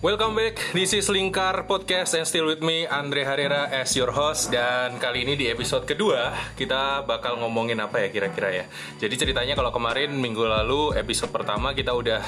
[0.00, 4.48] Welcome back, this is Lingkar Podcast and still with me Andre Harera as your host.
[4.48, 8.64] Dan kali ini di episode kedua kita bakal ngomongin apa ya kira-kira ya?
[8.96, 12.24] Jadi ceritanya kalau kemarin minggu lalu episode pertama kita udah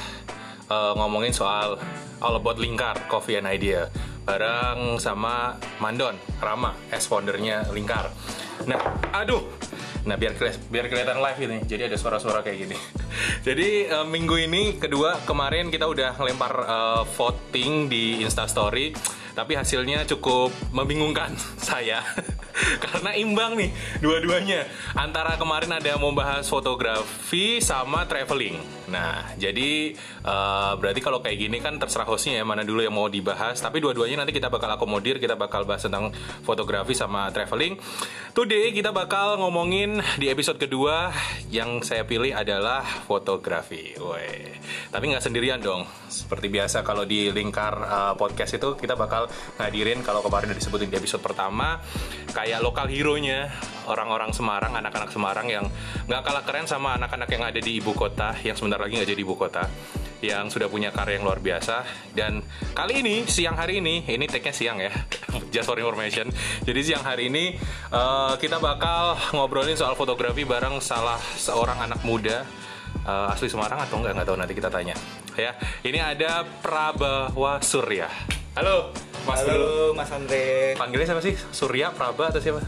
[0.68, 1.80] uh, ngomongin soal
[2.20, 3.88] All About Lingkar, Coffee and Idea.
[4.28, 8.12] Bareng sama Mandon, Rama, as foundernya Lingkar.
[8.68, 9.48] Nah, aduh
[10.02, 10.34] Nah biar
[10.66, 12.76] biar kelihatan live ini, jadi ada suara-suara kayak gini.
[13.46, 18.90] jadi eh, minggu ini kedua kemarin kita udah ngelempar eh, voting di Instastory,
[19.32, 21.32] tapi hasilnya cukup membingungkan
[21.68, 22.02] saya
[22.84, 23.70] karena imbang nih
[24.00, 24.68] dua-duanya.
[24.96, 28.60] Antara kemarin ada mau bahas fotografi sama traveling.
[28.92, 33.08] Nah jadi eh, berarti kalau kayak gini kan terserah hostnya ya mana dulu yang mau
[33.08, 33.58] dibahas.
[33.60, 36.12] Tapi dua-duanya nanti kita bakal akomodir, kita bakal bahas tentang
[36.44, 37.76] fotografi sama traveling.
[38.32, 41.12] Today kita bakal ngomongin di episode kedua
[41.52, 43.96] yang saya pilih adalah fotografi.
[44.00, 44.56] Woi,
[44.88, 45.84] tapi nggak sendirian dong.
[46.08, 49.28] Seperti biasa kalau di lingkar uh, podcast itu kita bakal
[49.60, 51.80] ngadirin kalau kemarin udah disebutin di episode pertama
[52.42, 53.54] kayak lokal hero-nya
[53.86, 55.62] orang-orang Semarang, anak-anak Semarang yang
[56.10, 59.22] nggak kalah keren sama anak-anak yang ada di ibu kota yang sebentar lagi nggak jadi
[59.22, 59.62] ibu kota
[60.18, 61.86] yang sudah punya karya yang luar biasa.
[62.10, 62.42] Dan
[62.74, 64.90] kali ini siang hari ini ini tag-nya siang ya
[65.54, 66.34] just for information.
[66.66, 67.54] Jadi siang hari ini
[67.94, 72.42] uh, kita bakal ngobrolin soal fotografi bareng salah seorang anak muda
[73.06, 74.98] uh, asli Semarang atau enggak nggak tahu nanti kita tanya.
[75.38, 75.54] Ya
[75.86, 80.74] ini ada Prabawa Surya halo Mas Halo Mas Andre.
[80.76, 81.34] Panggilnya siapa sih?
[81.54, 82.60] Surya Praba atau siapa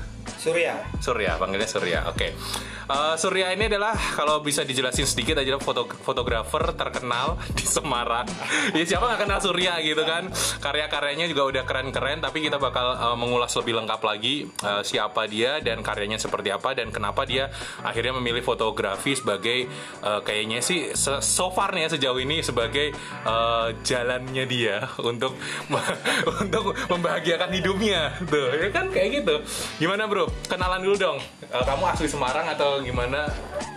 [0.45, 2.01] Surya Surya, panggilnya Surya.
[2.13, 2.37] Oke.
[2.85, 8.29] Eh, Surya ini adalah kalau bisa dijelasin sedikit aja foto fotografer terkenal di Semarang.
[8.77, 10.29] ya siapa nggak kenal Surya gitu kan?
[10.61, 12.21] Karya-karyanya juga udah keren-keren.
[12.21, 16.77] Tapi kita bakal eh, mengulas lebih lengkap lagi eh, siapa dia dan karyanya seperti apa
[16.77, 17.49] dan kenapa dia
[17.81, 19.65] akhirnya memilih fotografi sebagai
[20.05, 20.93] eh, kayaknya sih
[21.25, 22.93] so far nih ya sejauh ini sebagai
[23.25, 25.41] eh, jalannya dia untuk
[26.45, 28.13] untuk membahagiakan hidupnya.
[28.29, 29.35] Tuh, ya kan kayak gitu.
[29.81, 30.34] Gimana bro?
[30.45, 31.19] Kenalan dulu dong.
[31.41, 33.27] Eh, kamu asli Semarang atau gimana?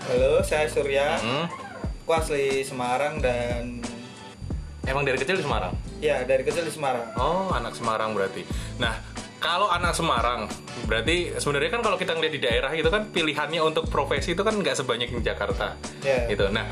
[0.07, 1.47] Halo saya Surya Hmm?
[2.07, 3.83] Aku asli Semarang dan
[4.87, 5.75] Emang dari kecil di Semarang?
[5.99, 8.47] Ya dari kecil di Semarang Oh, anak Semarang berarti.
[8.79, 8.95] Nah,
[9.37, 10.47] kalau anak Semarang,
[10.87, 14.55] berarti sebenarnya kan kalau kita ngeliat di daerah itu kan pilihannya untuk profesi itu kan
[14.55, 15.75] nggak sebanyak di Jakarta.
[16.01, 16.25] Ya.
[16.31, 16.47] Gitu.
[16.49, 16.65] Nah,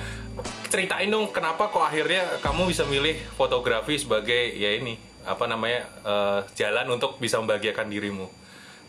[0.71, 4.95] ceritain dong kenapa kok akhirnya kamu bisa milih fotografi sebagai ya ini
[5.27, 8.25] apa namanya eh, jalan untuk bisa membahagiakan dirimu.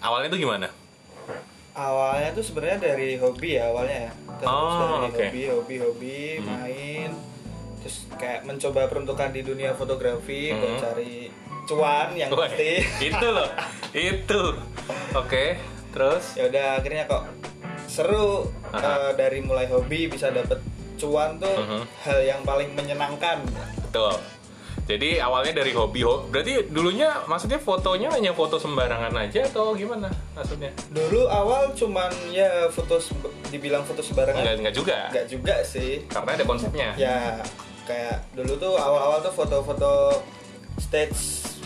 [0.01, 0.69] Awalnya itu gimana?
[1.77, 5.17] Awalnya tuh sebenarnya dari hobi ya awalnya ya Terus Oh, dari oke.
[5.23, 7.11] hobi, hobi, hobi, main
[7.79, 10.81] Terus kayak mencoba peruntukan di dunia fotografi Buat Hmm.
[10.83, 11.15] cari
[11.67, 12.73] cuan yang Woi, pasti
[13.11, 13.51] itu loh,
[13.91, 14.43] itu.
[15.13, 15.59] Oke,
[15.91, 16.33] terus?
[16.33, 17.27] ya udah akhirnya kok
[17.87, 19.11] seru Aha.
[19.11, 20.63] eh, dari mulai hobi bisa dapet
[20.97, 21.83] cuan tuh Mhm.
[22.01, 23.43] hal yang paling menyenangkan
[23.83, 24.15] Betul.
[24.87, 30.07] Jadi awalnya dari hobi, ho- berarti dulunya maksudnya fotonya hanya foto sembarangan aja atau gimana
[30.33, 30.71] maksudnya?
[30.89, 32.95] Dulu awal cuman ya foto
[33.49, 34.99] dibilang foto sembarangan Enggak, enggak juga.
[35.11, 36.07] Enggak juga sih.
[36.07, 36.89] Karena ada konsepnya.
[36.95, 37.43] Ya
[37.83, 40.23] kayak dulu tuh awal-awal tuh foto-foto
[40.77, 41.19] stage,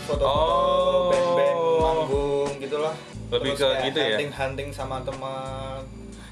[0.03, 1.09] foto-foto Oh.
[1.09, 2.95] band-band manggung gitulah.
[3.29, 4.07] Lebih Terus ke kayak gitu ya?
[4.11, 5.81] Hunting-hunting sama teman.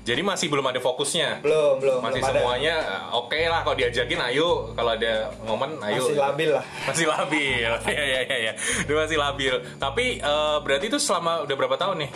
[0.09, 1.45] Jadi masih belum ada fokusnya.
[1.45, 6.01] Belum, belum, Masih belum semuanya eh, oke lah kalau diajakin ayo kalau ada momen ayo.
[6.01, 6.65] Masih labil lah.
[6.89, 7.69] Masih labil.
[7.93, 8.53] Iya iya iya ya.
[8.89, 9.53] Dia masih labil.
[9.77, 12.11] Tapi eh, berarti itu selama udah berapa tahun nih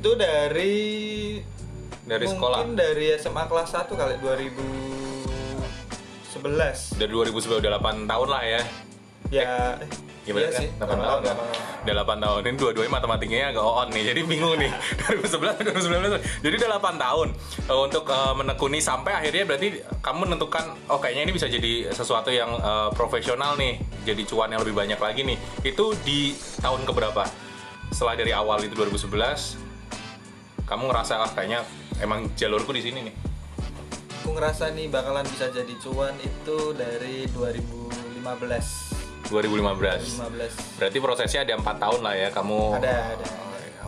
[0.00, 0.80] Itu dari
[2.08, 2.58] dari mungkin sekolah?
[2.72, 6.40] dari SMA kelas 1 kali 2011.
[6.96, 8.64] Dari 2011 udah 8 tahun lah ya.
[9.28, 9.86] Ya, eh,
[10.30, 10.60] Gimana iya kan?
[10.60, 10.68] sih.
[10.76, 11.36] 8 tahun kan?
[11.80, 12.40] Udah 8 tahun.
[12.44, 14.04] Ini dua-duanya matematikanya agak on nih.
[14.12, 14.70] Jadi bingung nih.
[15.16, 15.64] 2011
[16.20, 16.44] 2019.
[16.44, 17.28] Jadi udah 8 tahun
[17.66, 19.68] eh, untuk eh, menekuni sampai akhirnya berarti
[20.04, 23.80] kamu menentukan oh kayaknya ini bisa jadi sesuatu yang eh, profesional nih.
[24.04, 25.38] Jadi cuan yang lebih banyak lagi nih.
[25.64, 27.24] Itu di tahun keberapa?
[27.90, 29.56] Setelah dari awal itu 2011
[30.68, 31.66] kamu ngerasa ah kayaknya
[31.98, 33.14] emang jalurku di sini nih.
[34.22, 38.99] Aku ngerasa nih bakalan bisa jadi cuan itu dari 2015.
[39.30, 40.20] 2015.
[40.26, 40.78] 2015.
[40.82, 42.60] Berarti prosesnya ada empat tahun lah ya kamu.
[42.82, 43.26] Ada, ada.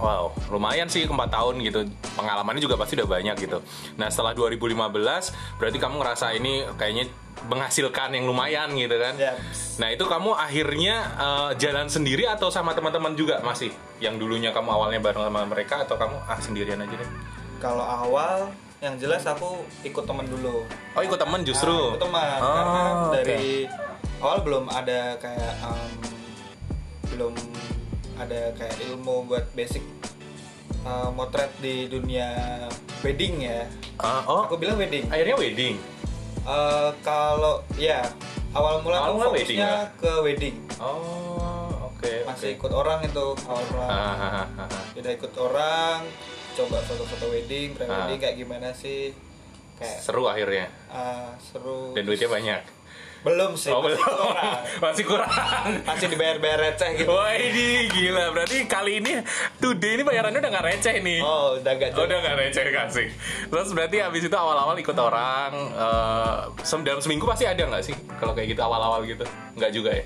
[0.03, 1.87] Wow, lumayan sih 4 tahun gitu.
[2.19, 3.63] Pengalamannya juga pasti udah banyak gitu.
[3.95, 5.31] Nah, setelah 2015
[5.63, 7.07] berarti kamu ngerasa ini kayaknya
[7.47, 9.15] menghasilkan yang lumayan gitu kan.
[9.15, 9.39] Ya.
[9.79, 13.71] Nah, itu kamu akhirnya eh, jalan sendiri atau sama teman-teman juga masih?
[14.03, 17.11] Yang dulunya kamu awalnya bareng sama mereka atau kamu ah sendirian aja deh?
[17.63, 18.51] Kalau awal
[18.83, 20.67] yang jelas aku ikut temen dulu.
[20.93, 21.71] Oh, ikut teman justru.
[21.71, 22.83] Nah, ikut teman Oh, karena
[23.15, 23.47] dari
[24.19, 25.91] awal belum ada kayak em,
[27.09, 27.35] belum
[28.19, 29.87] ada kayak ilmu buat basic
[30.83, 32.27] eh, motret di dunia
[33.01, 33.71] wedding ya.
[34.03, 35.07] Ah, oh, Aku bilang wedding.
[35.07, 35.79] akhirnya wedding.
[36.43, 38.03] Eh, kalau ya
[38.51, 39.95] awal mula Awal aku mula wedding fokusnya ya?
[39.95, 42.13] ke wedding Oh, oke.
[42.27, 42.57] masih oke.
[42.59, 46.03] ikut orang itu awal mula Ah, ah, ah, ikut orang
[46.55, 48.23] coba foto-foto wedding pre wedding Ah.
[48.23, 49.13] kayak gimana sih
[49.75, 50.69] kayak Seru akhirnya.
[50.87, 52.63] ah, seru Dan duitnya banyak.
[53.23, 54.03] belum sih Oh, masih belum.
[54.19, 55.31] kurang Masih kurang.
[55.85, 59.23] masih dibayar-bayar receh gitu Wah ini gila berarti kali ini
[59.57, 61.21] today ini bayarannya udah nggak receh nih.
[61.21, 63.09] oh udah gak Oh, udah nggak receh kasih.
[63.47, 67.95] Terus berarti abis itu awal-awal ikut orang eh, sem- dalam seminggu pasti ada nggak sih
[68.17, 69.23] kalau kayak gitu awal-awal gitu?
[69.55, 70.05] Nggak juga ya?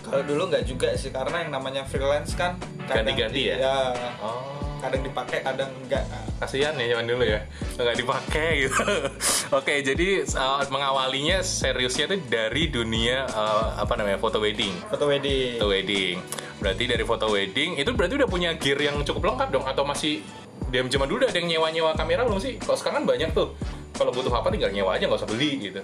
[0.00, 3.56] kalau dulu nggak juga sih karena yang namanya freelance kan Ganti-ganti ya?
[3.58, 3.76] ya
[4.18, 4.67] Oh.
[4.78, 6.04] Kadang dipakai kadang enggak
[6.38, 7.40] Kasihan ya zaman dulu ya
[7.74, 8.82] nggak dipakai gitu.
[9.58, 14.70] Oke jadi eh, mengawalinya seriusnya itu dari dunia eh, apa namanya foto wedding.
[14.86, 16.16] foto wedding Foto wedding.
[16.62, 20.22] Berarti dari foto wedding itu berarti udah punya gear yang cukup lengkap dong atau masih
[20.70, 22.58] diam zaman dulu udah ada yang nyewa-nyewa kamera belum sih?
[22.62, 23.54] Kalau sekarang kan banyak tuh.
[23.98, 25.82] Kalau butuh apa tinggal nyewa aja nggak usah beli gitu.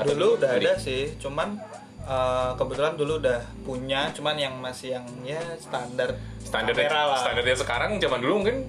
[0.00, 0.64] Atau dulu udah beli?
[0.64, 1.60] ada sih cuman
[2.04, 7.56] eh, kebetulan dulu udah punya cuman yang masih yang ya standar standar kamera lah standarnya
[7.56, 8.68] sekarang zaman dulu mungkin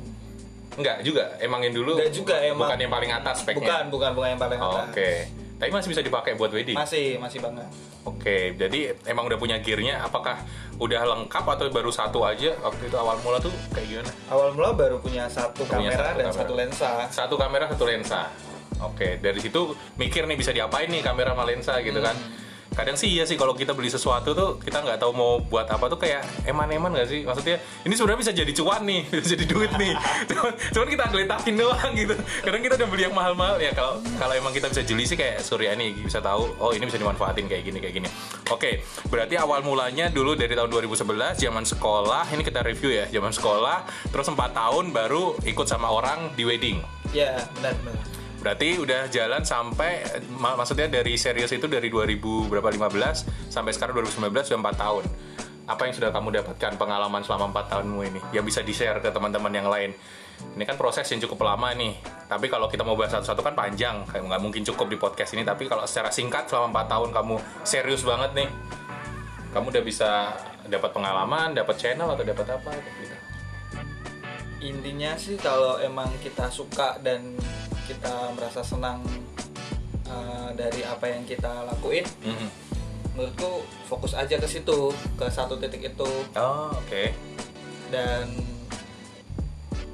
[0.75, 1.31] enggak juga.
[1.37, 2.67] Emang yang dulu Enggak juga, emang.
[2.67, 3.63] bukan yang paling atas speknya.
[3.63, 5.11] bukan bukan bukan yang paling Oh, atas Oke.
[5.55, 6.75] Tapi masih bisa dipakai buat wedding.
[6.75, 7.63] masih masih banget
[8.03, 10.03] Oke, jadi emang udah punya gearnya.
[10.03, 10.35] Apakah
[10.75, 14.11] udah lengkap atau baru satu aja waktu itu awal mula tuh kayak gimana?
[14.27, 16.35] awal mula baru punya satu Punya kamera satu dan kamera.
[16.37, 18.19] satu lensa Satu kamera, satu lensa.
[18.83, 19.61] Oke, dari situ
[19.95, 22.19] mikir nih bisa diapain nih kamera sama lensa gitu kan?
[22.75, 25.87] Kadang sih iya sih kalau kita beli sesuatu tuh kita nggak tahu mau buat apa
[25.87, 27.23] tuh kayak eman-eman nggak sih?
[27.23, 29.93] Maksudnya ini sebenarnya bisa jadi cuan nih, bisa jadi duit nih.
[30.35, 32.15] Cuman, cuman kita geletakin doang gitu.
[32.43, 35.39] Kadang kita udah beli yang mahal-mahal ya kalau kalau emang kita bisa jeli sih kayak
[35.39, 38.09] Surya nih bisa tahu oh ini bisa dimanfaatin kayak gini kayak gini.
[38.51, 43.31] Oke, berarti awal mulanya dulu dari tahun 2011 zaman sekolah ini kita review ya zaman
[43.31, 43.77] sekolah
[44.11, 46.79] terus 4 tahun baru ikut sama orang di wedding.
[47.15, 50.05] ya benar benar Berarti udah jalan sampai
[50.37, 55.03] ma- maksudnya dari serius itu dari 2000 berapa 15 sampai sekarang 2019 sudah 4 tahun.
[55.65, 59.49] Apa yang sudah kamu dapatkan pengalaman selama 4 tahunmu ini yang bisa di-share ke teman-teman
[59.49, 59.97] yang lain?
[60.53, 61.97] Ini kan proses yang cukup lama nih.
[62.29, 65.41] Tapi kalau kita mau bahas satu-satu kan panjang, kayak nggak mungkin cukup di podcast ini.
[65.41, 68.49] Tapi kalau secara singkat selama 4 tahun kamu serius banget nih,
[69.57, 70.37] kamu udah bisa
[70.69, 73.17] dapat pengalaman, dapat channel atau dapat apa gitu.
[74.65, 77.37] intinya sih kalau emang kita suka dan
[77.85, 78.99] kita merasa senang
[80.05, 82.47] uh, dari apa yang kita lakuin Mhm.
[83.13, 83.51] menurutku
[83.85, 87.03] fokus aja ke situ ke satu titik itu Oh, oke.
[87.87, 88.27] dan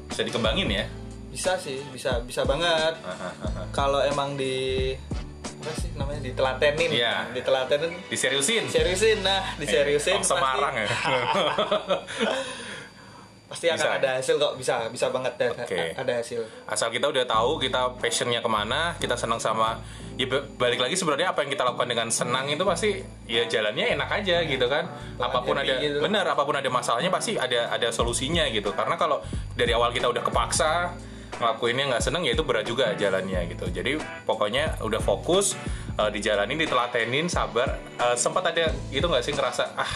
[0.08, 0.86] Bisa dikembangin ya.
[1.28, 2.92] bisa sih bisa bisa banget
[3.72, 4.92] kalau emang di
[5.56, 7.32] apa sih namanya ditelatenin Iya.
[7.32, 8.68] ditelatenin Diseriusin.
[8.68, 10.88] seriusin nah diseriusin Eh, Semarang ya.
[13.51, 14.00] pasti akan Bisa.
[14.00, 15.92] ada hasil kok bisa bisa banget ada, Oke.
[15.92, 19.83] ada hasil Asal kita udah tahu kita passionnya ke mana, kita senang sama
[20.15, 24.00] ya ba- balik lagi sebenarnya apa yang kita lakukan dengan senang itu pasti ya jalannya
[24.00, 24.88] enak aja gitu kan.
[25.19, 26.00] Apa pun ada gitu.
[26.00, 28.71] benar, apa pun ada masalahnya pasti ada ada solusinya gitu.
[28.71, 29.19] Karena kalau
[29.51, 30.95] dari awal kita udah kepaksa
[31.36, 33.68] ngelakuinnya nggak seneng ya itu berat juga jalannya gitu.
[33.68, 35.59] Jadi pokoknya udah fokus
[36.00, 37.75] eh, dijalanin, ditelatenin, sabar.
[38.00, 39.92] Eh, sempat ada gitu nggak sih ngerasa ah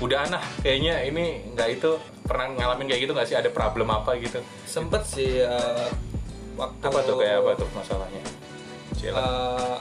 [0.00, 3.36] udah anah kayaknya ini nggak itu pernah ngalamin kayak gitu nggak sih?
[3.36, 4.40] Ada problem apa gitu?
[4.64, 5.88] Sempet sih uh,
[6.56, 8.22] waktu apa tuh kayak apa tuh masalahnya?
[8.96, 9.16] Cila.
[9.16, 9.76] uh,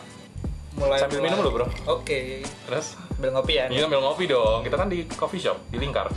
[0.80, 1.68] mulai Sambil minum lu, Bro.
[1.88, 2.19] oke.
[2.44, 3.00] Terus?
[3.16, 3.66] Sambil ngopi ya.
[3.71, 4.63] Ini ambil ngopi dong.
[4.63, 6.08] Kita kan di coffee shop di lingkar.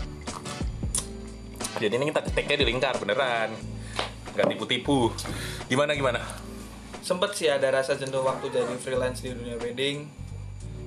[1.82, 3.50] Jadi ini kita keteknya di lingkar beneran.
[4.34, 5.10] Nggak tipu-tipu.
[5.66, 6.22] Gimana gimana?
[7.02, 10.06] Sempet sih ada rasa jenuh waktu jadi freelance di dunia wedding.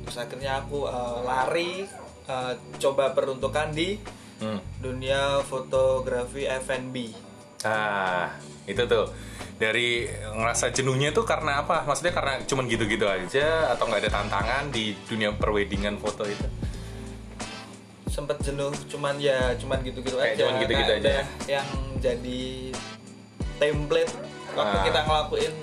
[0.08, 1.84] Terus akhirnya aku uh, lari
[2.30, 3.98] uh, coba peruntukan di
[4.42, 4.82] hmm.
[4.82, 6.96] dunia fotografi F&B
[7.66, 8.30] ah
[8.66, 9.10] itu tuh
[9.56, 14.64] dari ngerasa jenuhnya tuh karena apa maksudnya karena cuman gitu-gitu aja atau nggak ada tantangan
[14.70, 16.46] di dunia perweddingan foto itu
[18.12, 21.26] sempet jenuh cuman ya cuman gitu-gitu aja cuman gitu-gitu aja.
[21.50, 21.68] yang
[22.00, 22.72] jadi
[23.60, 24.14] template
[24.56, 24.84] waktu Ah.
[24.88, 25.54] kita ngelakuin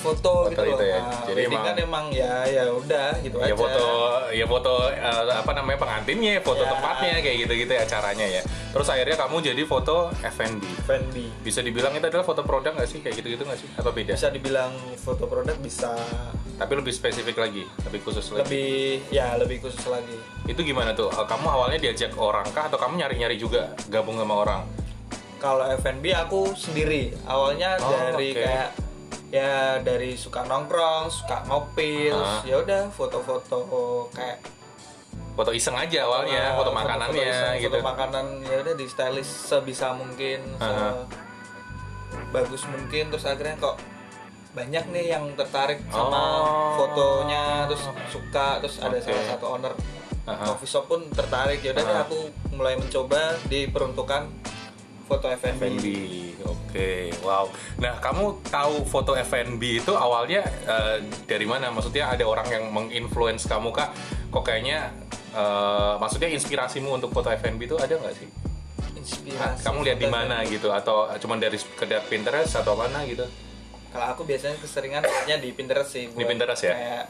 [0.00, 0.88] foto, Foto gitu itu loh.
[0.88, 0.98] ya.
[0.98, 3.54] Nah, Jadi emang- kan emang ya ya udah gitu ya aja.
[3.54, 3.86] foto
[4.30, 6.70] ya foto eh, apa namanya pengantinnya foto Ya.
[6.70, 8.42] tempatnya kayak gitu-gitu ya caranya ya.
[8.70, 12.98] Terus akhirnya kamu jadi foto F&B F&B bisa dibilang itu adalah foto produk nggak sih?
[12.98, 13.68] Kayak gitu-gitu nggak sih?
[13.74, 14.12] Apa beda?
[14.12, 15.92] Bisa dibilang foto produk bisa.
[16.56, 18.40] Tapi lebih spesifik lagi lebih khusus lagi.
[18.42, 18.72] Lebih
[19.10, 20.16] ya lebih khusus lagi.
[20.44, 21.08] Itu gimana tuh?
[21.08, 22.66] Eh, kamu awalnya diajak orang kah?
[22.66, 24.62] Atau kamu nyari-nyari juga gabung sama orang?
[25.36, 27.16] Kalau F&B aku sendiri.
[27.24, 28.44] Awalnya Oh, dari oke.
[28.44, 28.68] kayak
[29.30, 32.42] ya dari suka nongkrong suka ngopi terus Ah.
[32.42, 33.58] ya udah foto-foto
[34.10, 34.42] kayak
[35.32, 39.32] foto iseng aja awalnya foto foto-foto makanannya iseng, gitu foto makanan ya udah di stylist
[39.46, 41.06] sebisa mungkin se Ah.
[42.30, 43.78] bagus mungkin terus akhirnya kok
[44.50, 46.74] banyak nih yang tertarik sama Oh.
[46.76, 49.06] fotonya terus suka terus ada Oke.
[49.06, 49.74] salah satu owner
[50.26, 50.42] Aha.
[50.44, 52.04] coffee shop pun tertarik ya udah deh Aha.
[52.04, 52.18] aku
[52.52, 54.26] mulai mencoba diperuntukkan
[55.10, 55.50] foto F&B.
[55.58, 55.86] F&B,
[56.46, 56.90] oke,
[57.26, 57.44] wow.
[57.82, 61.74] Nah, kamu tahu foto F&B itu awalnya eh, dari mana?
[61.74, 63.90] Maksudnya ada orang yang menginfluence kamu kak?
[64.30, 64.94] Kok kayaknya,
[65.34, 68.30] eh, maksudnya inspirasimu untuk foto F&B itu ada nggak sih?
[69.00, 69.64] Inspirasi.
[69.66, 70.70] kamu lihat di mana gitu?
[70.70, 73.26] Atau cuma dari sekedar Pinterest atau mana gitu?
[73.90, 76.06] Kalau aku biasanya keseringan lihatnya di Pinterest sih.
[76.06, 76.74] Di Pinterest ya?
[76.78, 77.04] Kayak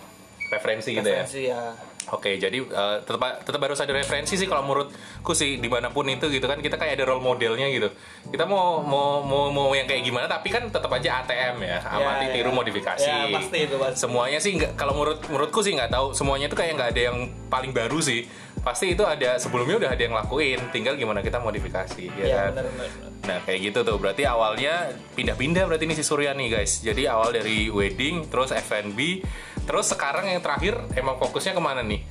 [0.50, 1.22] Referensi gitu ya?
[1.22, 1.62] referensi ya.
[2.10, 6.02] Oke, jadi eh, tetap tetap harus ada referensi sih kalau menurutku sih di mana pun
[6.04, 7.86] itu gitu kan kita kayak ada role modelnya gitu.
[8.26, 12.26] Kita mau mau mau, mau yang kayak gimana tapi kan tetap aja ATM ya, amati
[12.26, 12.56] Ya, tiru ya.
[12.56, 13.06] modifikasi.
[13.06, 13.96] Ya, pasti itu, pasti.
[14.00, 17.16] Semuanya sih nggak kalau menurut menurutku sih nggak tahu semuanya itu kayak nggak ada yang
[17.46, 18.26] paling baru sih.
[18.60, 22.58] Pasti itu ada sebelumnya udah ada yang lakuin, tinggal gimana kita modifikasi ya, Ya, kan.
[22.58, 22.66] benar.
[22.74, 22.90] benar.
[23.20, 26.80] Nah kayak gitu tuh berarti awalnya pindah-pindah berarti ini si Surya nih guys.
[26.80, 29.22] Jadi awal dari wedding, terus F&B,
[29.70, 32.02] terus sekarang yang terakhir emang fokusnya ke mana nih?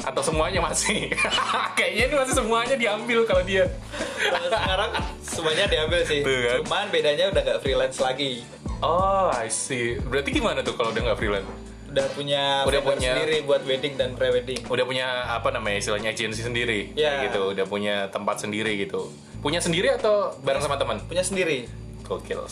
[0.00, 1.12] Atau semuanya masih?
[1.78, 3.68] Kayaknya ini masih semuanya diambil kalau dia.
[4.16, 4.90] Kalau sekarang
[5.20, 6.24] semuanya diambil sih.
[6.24, 6.58] Tuh kan.
[6.64, 8.48] Cuman bedanya udah nggak freelance lagi.
[8.80, 10.00] Oh I see.
[10.00, 11.48] Berarti gimana tuh kalau udah nggak freelance?
[11.92, 14.64] Udah punya Udah punya- sendiri buat wedding dan pre-wedding.
[14.64, 16.96] Udah punya apa namanya istilahnya agensi sendiri?
[16.96, 17.28] Ya.
[17.28, 17.52] Gitu.
[17.52, 19.12] Udah punya tempat sendiri gitu.
[19.44, 21.04] Punya sendiri atau bareng sama teman?
[21.04, 21.68] Punya sendiri.
[22.12, 22.44] Gokil,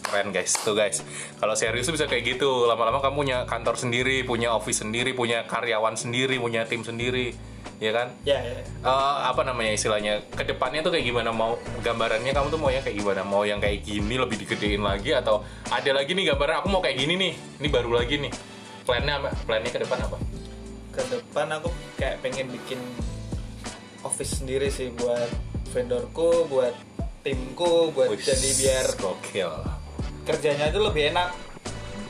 [0.00, 1.04] keren guys, tuh guys.
[1.36, 2.64] Kalau serius tuh bisa kayak gitu.
[2.64, 7.36] Lama-lama kamu punya kantor sendiri, punya office sendiri, punya karyawan sendiri, punya tim sendiri,
[7.76, 8.08] ya kan?
[8.24, 8.64] Ya, ya.
[8.64, 10.24] Eh, apa namanya istilahnya?
[10.32, 11.28] Ke depannya tuh kayak gimana?
[11.28, 13.20] Mau gambarannya kamu tuh mau yang kayak gimana?
[13.20, 16.64] Mau yang kayak gini lebih digedein lagi atau ada lagi nih gambaran?
[16.64, 17.32] Aku mau kayak gini nih.
[17.60, 18.32] Ini baru lagi nih.
[18.88, 19.30] Plannya apa?
[19.44, 20.16] Plannya ke depan apa?
[20.96, 21.68] Ke depan aku
[22.00, 22.80] kayak pengen bikin
[24.02, 25.30] office sendiri sih buat
[25.72, 26.74] vendorku, buat
[27.22, 29.52] timku, buat Wih, jadi biar gokil.
[30.22, 31.30] kerjanya itu lebih enak.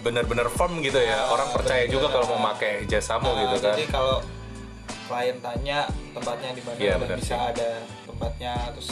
[0.03, 1.15] Bener-bener firm gitu ya.
[1.23, 1.95] Ah, Orang percaya bener-bener.
[1.95, 3.73] juga kalau mau pakai jasamu Nah, gitu kan.
[3.73, 4.17] Jadi kalau
[5.07, 5.79] klien tanya
[6.11, 7.49] tempatnya di mana Iya, udah benar bisa sih.
[7.53, 7.69] ada
[8.05, 8.91] tempatnya terus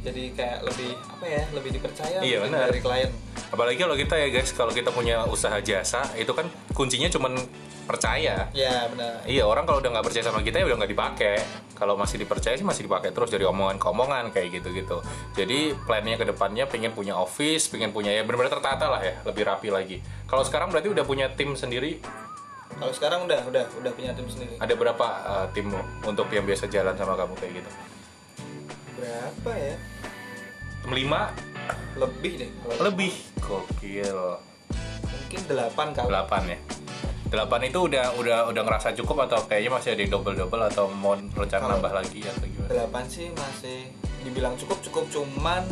[0.00, 2.68] jadi kayak lebih apa ya lebih dipercaya Iya, benar.
[2.68, 3.10] dari klien
[3.50, 7.34] Apalagi kalau kita ya guys, kalau kita punya usaha jasa, itu kan kuncinya cuman
[7.82, 8.46] percaya.
[8.54, 11.36] ya benar Iya orang kalau udah nggak percaya sama kita ya udah nggak dipakai.
[11.74, 15.02] Kalau masih dipercaya sih masih dipakai terus dari omongan ke omongan kayak gitu-gitu.
[15.34, 19.42] Jadi plannya ke depannya pengen punya office, pengen punya ya benar-benar tertata lah ya, lebih
[19.42, 19.98] rapi lagi.
[20.24, 21.98] Kalau sekarang berarti udah punya tim sendiri.
[22.70, 25.76] kalau sekarang udah udah udah punya tim sendiri Ada berapa uh, timmu
[26.06, 27.70] untuk yang biasa jalan sama kamu kayak gitu?
[29.00, 29.74] Berapa ya
[30.86, 31.32] lima
[31.94, 33.12] lebih deh kalau lebih.
[33.38, 34.20] Gokil.
[35.02, 36.58] mungkin delapan kali Delapan ya.
[37.26, 40.84] Delapan itu udah udah udah ngerasa cukup atau kayaknya masih ada yang double double atau
[40.88, 42.68] mau rencana Kalau- nambah lagi atau gimana?
[42.68, 43.78] delapan sih masih
[44.20, 45.62] dibilang cukup cukup cuman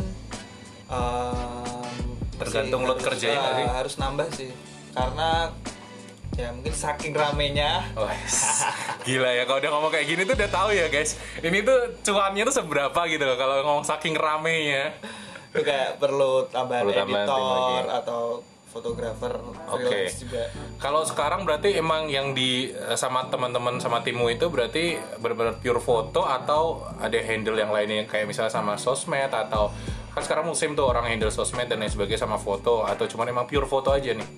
[0.87, 1.99] em,
[2.37, 3.65] Tergantung load kerjanya sih?
[3.67, 4.51] harus nambah sih
[4.89, 5.51] karena
[6.39, 8.15] ya mungkin saking ramenya Wah,
[9.05, 11.19] gila ya kalau udah ngomong kayak gini tuh udah tahu ya guys.
[11.39, 14.95] Ini tuh cuannya tuh seberapa gitu loh kalau ngomong saking ramenya.
[15.49, 17.89] itu kayak perlu tambahan Perlu editor lagi.
[17.89, 18.21] atau
[18.69, 19.33] fotografer
[19.65, 20.05] Oke.
[20.13, 20.45] juga
[20.77, 26.21] Kalau sekarang berarti emang yang di sama teman-teman sama timmu itu berarti benar-benar pure foto
[26.21, 29.73] atau ada handle yang lainnya kayak misalnya sama sosmed atau
[30.13, 33.45] kan sekarang musim tuh orang handle sosmed dan lain sebagainya sama foto atau cuman emang
[33.49, 34.29] pure foto aja nih.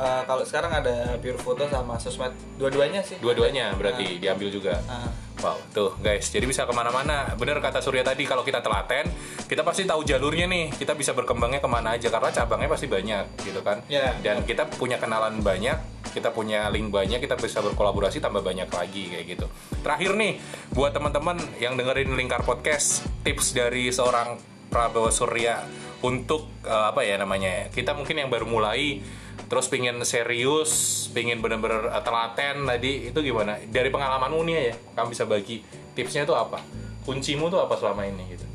[0.00, 4.80] Eh, kalau sekarang ada pure foto sama sosmed dua-duanya sih Dua-duanya berarti diambil juga.
[4.88, 5.12] Ah.
[5.40, 7.32] Wow, tuh guys, jadi bisa ke mana-mana.
[7.36, 9.08] Bener kata Surya tadi, kalau kita telaten,
[9.48, 10.68] kita pasti tahu jalurnya nih.
[10.76, 13.80] Kita bisa berkembangnya ke mana aja, karena cabangnya pasti banyak, gitu kan.
[13.88, 14.12] Ya.
[14.20, 15.80] Dan kita punya kenalan banyak,
[16.12, 19.46] kita punya link banyak, kita bisa berkolaborasi tambah banyak lagi kayak gitu.
[19.80, 20.44] Terakhir nih,
[20.76, 24.36] buat teman-teman yang dengerin Lingkar Podcast, tips dari seorang
[24.68, 25.64] Prabowo Surya
[26.04, 27.72] untuk eh, apa ya namanya?
[27.72, 29.00] Kita mungkin yang baru mulai
[29.48, 33.56] terus pingin serius, pingin bener-bener eh, telaten tadi itu gimana?
[33.64, 35.62] Dari pengalamanmu nih ya, kamu bisa bagi
[35.94, 36.60] tipsnya tuh apa?
[37.06, 38.46] Kuncimu tuh apa selama ini gitu?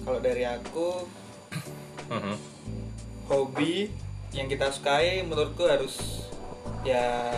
[0.00, 1.06] kalau dari aku
[2.10, 2.34] Mhm.
[3.30, 3.86] hobi
[4.34, 6.26] yang kita sukai menurutku harus
[6.82, 7.30] ya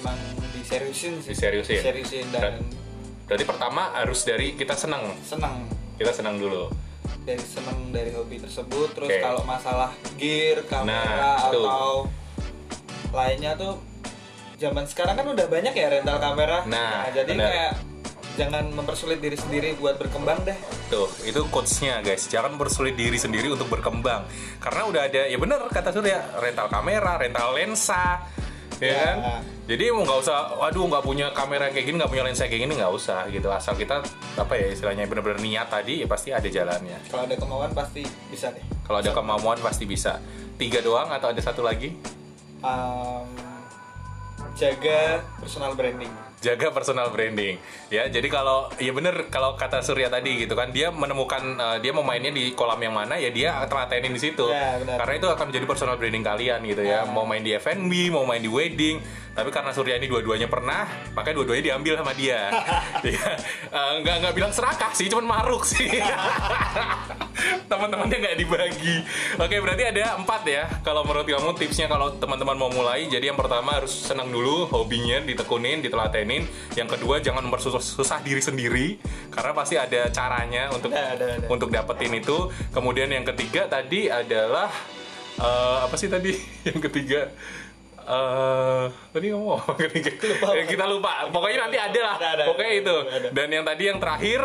[0.00, 0.16] emang
[0.56, 1.76] diseriusin sih Diseriusin.
[1.84, 2.64] Diseriusin dan
[3.26, 5.66] Berarti pertama harus dari kita senang, senang
[5.98, 6.70] kita senang dulu.
[7.26, 9.18] Dari senang dari hobi tersebut terus Oke.
[9.18, 11.66] kalau masalah gear Nah, kamera tuh.
[11.66, 11.88] atau
[13.10, 13.82] lainnya tuh
[14.56, 17.50] zaman sekarang kan udah banyak ya rental kamera Nah, jadi benar.
[17.50, 17.72] kayak
[18.36, 20.54] jangan mempersulit diri sendiri buat berkembang deh
[20.86, 22.30] Tuh, itu quotes-nya guys.
[22.30, 24.22] Jangan bersulit diri sendiri untuk berkembang.
[24.62, 28.22] Karena udah ada, ya bener kata Surya, rental kamera, rental lensa,
[28.78, 29.02] ya Ya.
[29.16, 29.42] kan?
[29.66, 32.74] Jadi mau nggak usah, waduh nggak punya kamera kayak gini, nggak punya lensa kayak gini
[32.76, 33.48] nggak usah gitu.
[33.50, 33.98] Asal kita
[34.36, 36.98] apa ya istilahnya benar-benar niat tadi, ya pasti ada jalannya.
[37.10, 38.62] Kalau ada kemauan pasti bisa deh.
[38.86, 40.22] Kalau ada kemampuan pasti bisa.
[40.54, 41.98] Tiga doang atau ada satu lagi?
[42.62, 43.26] Um,
[44.54, 46.08] jaga personal branding.
[46.46, 50.88] Jaga personal branding ya jadi kalau ya bener kalau kata Surya tadi gitu kan dia
[50.88, 54.78] menemukan uh, dia mau mainnya di kolam yang mana ya dia telatenin di situ Ya,
[54.78, 54.96] benar.
[54.96, 57.04] karena itu akan menjadi personal branding kalian gitu ya Ah.
[57.04, 59.02] mau main di F&B mau main di wedding
[59.36, 62.40] tapi karena Surya ini dua-duanya pernah makanya dua-duanya diambil sama dia.
[63.06, 63.38] Ya
[63.70, 65.86] uh, nggak nggak bilang serakah sih cuman maruk sih.
[67.70, 68.96] Teman-temannya nggak dibagi.
[69.38, 73.06] Oke berarti ada empat ya kalau menurut kamu tipsnya kalau teman-teman mau mulai.
[73.06, 76.48] Jadi yang pertama harus senang dulu hobinya ditekunin ditelatenin.
[76.74, 78.98] Yang kedua jangan mempersusah susah diri sendiri
[79.30, 81.46] karena pasti ada caranya untuk Ada, ada, ada.
[81.52, 82.48] untuk dapetin itu.
[82.72, 84.72] Kemudian yang ketiga tadi adalah
[85.38, 86.32] eh, apa sih tadi?
[86.66, 87.30] Yang ketiga
[88.06, 91.26] eh tadi ngomong Eh, kita lupa.
[91.28, 92.14] Pokoknya nanti ada lah.
[92.16, 92.96] Ada, ada, pokoknya ada, itu.
[93.02, 93.28] ada.
[93.34, 94.40] dan yang tadi yang terakhir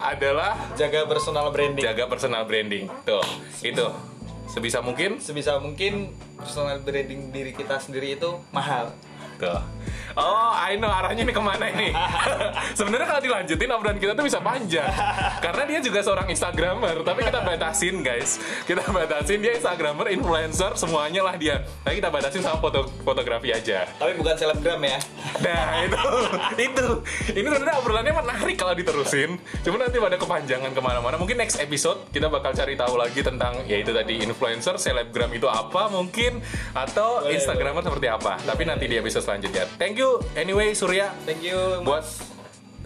[0.00, 1.84] adalah Jaga personal branding.
[1.84, 2.88] jaga personal branding.
[3.04, 3.24] Tuh
[3.60, 3.86] itu.
[4.48, 5.16] Sebisa mungkin.
[5.16, 8.92] Sebisa mungkin personal branding diri kita sendiri itu mahal.
[9.40, 9.60] tuh
[10.16, 11.90] oh I know arahnya ini ke mana ini
[12.78, 14.90] sebenarnya kalau dilanjutin obrolan kita tuh bisa panjang
[15.38, 21.22] karena dia juga seorang instagramer tapi kita batasin guys kita batasin dia instagramer influencer semuanya
[21.22, 24.98] lah dia tapi kita batasin sama foto fotografi aja Tapi bukan selebgram ya.
[25.44, 25.98] Nah itu
[26.72, 26.86] itu
[27.36, 29.36] ini sebenarnya obrolannya menarik kalau diterusin.
[29.60, 31.16] Cuma nanti pada kepanjangan ke mana-mana.
[31.20, 35.46] Mungkin next episode kita bakal cari tahu lagi tentang ya itu tadi influencer, selebgram itu
[35.46, 36.40] apa mungkin
[36.72, 38.40] atau Boleh, instagramer seperti apa.
[38.40, 39.68] Tapi nanti di episode selanjutnya.
[39.76, 39.99] Thank you
[40.36, 42.04] anyway Surya Thank you buat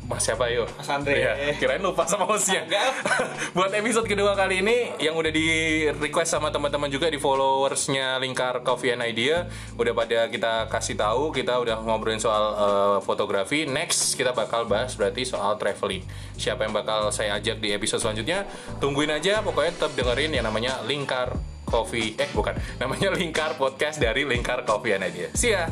[0.04, 0.68] Mas siapa yuk?
[0.76, 1.16] Mas Andre.
[1.16, 2.68] Iya, kirain lupa sama hostnya.
[3.56, 5.48] Buat episode kedua kali ini yang udah di
[5.96, 9.48] request sama teman-teman juga di followersnya Lingkar Coffee and Idea
[9.80, 13.64] udah pada kita kasih tahu kita udah ngobrolin soal eh, fotografi.
[13.64, 16.04] Next kita bakal bahas berarti soal traveling.
[16.36, 18.44] Siapa yang bakal saya ajak di episode selanjutnya?
[18.84, 19.40] Tungguin aja.
[19.40, 21.32] Pokoknya tetap dengerin yang namanya Lingkar
[21.64, 22.12] Coffee.
[22.20, 25.32] Eh bukan, namanya Lingkar Podcast dari Lingkar Coffee and Idea.
[25.32, 25.64] See ya.